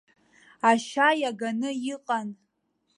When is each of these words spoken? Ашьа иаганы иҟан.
Ашьа 0.69 1.07
иаганы 1.21 1.69
иҟан. 1.93 2.27